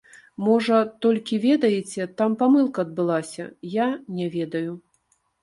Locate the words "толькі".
1.05-1.37